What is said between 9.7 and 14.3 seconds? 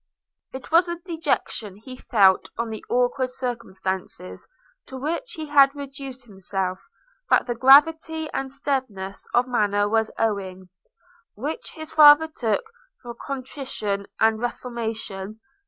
was owing, which his father took for contrition